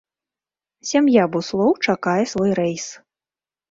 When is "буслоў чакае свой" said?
1.37-2.51